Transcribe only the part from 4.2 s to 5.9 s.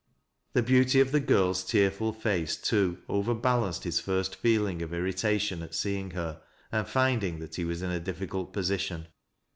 feeling of irritation at